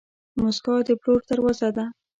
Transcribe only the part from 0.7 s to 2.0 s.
د پلور دروازه ده.